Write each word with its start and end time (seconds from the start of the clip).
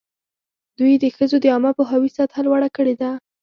دوی 0.77 0.93
د 1.03 1.05
ښځو 1.15 1.37
د 1.41 1.45
عامه 1.53 1.71
پوهاوي 1.77 2.09
سطحه 2.17 2.41
لوړه 2.47 2.69
کړې 2.77 2.95
ده. 3.01 3.11